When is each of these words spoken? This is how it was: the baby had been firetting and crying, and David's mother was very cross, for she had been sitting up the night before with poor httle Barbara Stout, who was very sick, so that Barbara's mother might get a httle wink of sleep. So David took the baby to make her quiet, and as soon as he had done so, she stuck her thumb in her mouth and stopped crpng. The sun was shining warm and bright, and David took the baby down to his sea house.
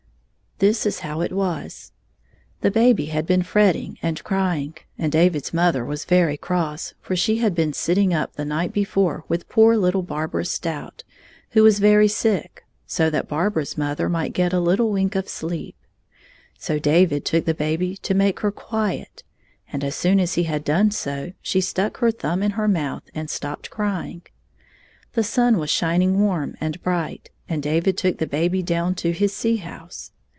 This 0.69 0.85
is 0.85 0.99
how 0.99 1.21
it 1.21 1.31
was: 1.31 1.91
the 2.59 2.69
baby 2.69 3.05
had 3.07 3.25
been 3.25 3.41
firetting 3.41 3.97
and 4.03 4.23
crying, 4.23 4.75
and 4.95 5.11
David's 5.11 5.55
mother 5.55 5.83
was 5.83 6.05
very 6.05 6.37
cross, 6.37 6.93
for 7.01 7.15
she 7.15 7.39
had 7.39 7.55
been 7.55 7.73
sitting 7.73 8.13
up 8.13 8.33
the 8.35 8.45
night 8.45 8.71
before 8.71 9.23
with 9.27 9.49
poor 9.49 9.75
httle 9.75 10.05
Barbara 10.05 10.45
Stout, 10.45 11.03
who 11.49 11.63
was 11.63 11.79
very 11.79 12.07
sick, 12.07 12.63
so 12.85 13.09
that 13.09 13.27
Barbara's 13.27 13.75
mother 13.75 14.07
might 14.07 14.33
get 14.33 14.53
a 14.53 14.57
httle 14.57 14.91
wink 14.91 15.15
of 15.15 15.27
sleep. 15.27 15.75
So 16.59 16.77
David 16.77 17.25
took 17.25 17.45
the 17.45 17.55
baby 17.55 17.97
to 17.97 18.13
make 18.13 18.41
her 18.41 18.51
quiet, 18.51 19.23
and 19.73 19.83
as 19.83 19.95
soon 19.95 20.19
as 20.19 20.35
he 20.35 20.43
had 20.43 20.63
done 20.63 20.91
so, 20.91 21.33
she 21.41 21.59
stuck 21.59 21.97
her 21.97 22.11
thumb 22.11 22.43
in 22.43 22.51
her 22.51 22.67
mouth 22.67 23.09
and 23.15 23.31
stopped 23.31 23.71
crpng. 23.71 24.27
The 25.13 25.23
sun 25.23 25.57
was 25.57 25.71
shining 25.71 26.19
warm 26.21 26.55
and 26.61 26.79
bright, 26.83 27.31
and 27.49 27.63
David 27.63 27.97
took 27.97 28.19
the 28.19 28.27
baby 28.27 28.61
down 28.61 28.93
to 28.95 29.11
his 29.11 29.33
sea 29.33 29.55
house. 29.55 30.11